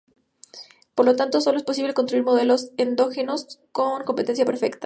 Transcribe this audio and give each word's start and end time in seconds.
Por 0.95 1.05
lo 1.05 1.15
tanto, 1.15 1.41
sólo 1.41 1.59
es 1.59 1.63
posible 1.63 1.93
construir 1.93 2.23
modelos 2.23 2.71
endógenos 2.77 3.59
con 3.71 4.03
competencia 4.03 4.45
perfecta. 4.45 4.79